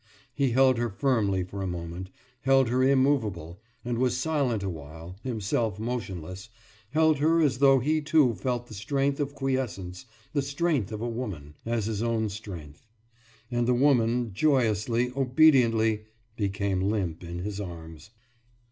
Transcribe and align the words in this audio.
He 0.33 0.49
held 0.49 0.79
her 0.79 0.89
firmly 0.89 1.43
for 1.43 1.61
a 1.61 1.67
moment, 1.67 2.09
held 2.41 2.69
her 2.69 2.81
immovable, 2.81 3.61
and 3.85 3.99
was 3.99 4.17
silent 4.17 4.63
awhile, 4.63 5.15
himself 5.21 5.77
motionless 5.77 6.49
held 6.89 7.19
her 7.19 7.39
as 7.39 7.59
though 7.59 7.77
he 7.77 8.01
too 8.01 8.33
felt 8.33 8.65
the 8.65 8.73
strength 8.73 9.19
of 9.19 9.35
quiescence, 9.35 10.07
the 10.33 10.41
strength 10.41 10.91
of 10.91 11.01
a 11.01 11.07
woman, 11.07 11.53
as 11.67 11.85
his 11.85 12.01
own 12.01 12.29
strength. 12.29 12.87
And 13.51 13.67
the 13.67 13.75
woman, 13.75 14.33
joyously, 14.33 15.11
obediently, 15.15 16.05
became 16.35 16.81
limp 16.89 17.23
in 17.23 17.37
his 17.37 17.59
arms. 17.61 18.09